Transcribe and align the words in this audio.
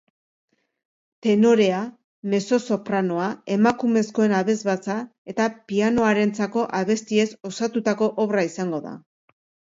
Tenorea, 1.25 1.81
mezzosopranoa, 2.31 3.27
emakumezkoen 3.57 4.33
abesbatza 4.39 4.97
eta 5.35 5.47
pianorentzako 5.73 6.67
abestiez 6.81 7.29
osatutako 7.53 8.11
obra 8.27 8.49
izango 8.51 8.83
da. 8.91 8.99